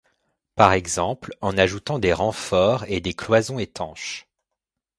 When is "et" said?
2.87-3.01